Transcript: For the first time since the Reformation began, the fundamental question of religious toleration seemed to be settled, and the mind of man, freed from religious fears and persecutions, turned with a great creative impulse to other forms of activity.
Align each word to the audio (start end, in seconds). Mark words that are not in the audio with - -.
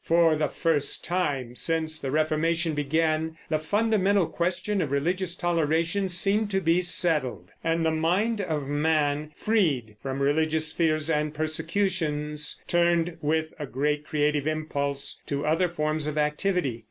For 0.03 0.35
the 0.35 0.47
first 0.47 1.05
time 1.05 1.53
since 1.53 1.99
the 1.99 2.09
Reformation 2.09 2.73
began, 2.73 3.37
the 3.49 3.59
fundamental 3.59 4.25
question 4.25 4.81
of 4.81 4.89
religious 4.89 5.35
toleration 5.35 6.09
seemed 6.09 6.49
to 6.49 6.59
be 6.59 6.81
settled, 6.81 7.51
and 7.63 7.85
the 7.85 7.91
mind 7.91 8.41
of 8.41 8.67
man, 8.67 9.31
freed 9.35 9.97
from 10.01 10.19
religious 10.19 10.71
fears 10.71 11.07
and 11.07 11.35
persecutions, 11.35 12.59
turned 12.67 13.17
with 13.21 13.53
a 13.59 13.67
great 13.67 14.03
creative 14.03 14.47
impulse 14.47 15.21
to 15.27 15.45
other 15.45 15.69
forms 15.69 16.07
of 16.07 16.17
activity. 16.17 16.79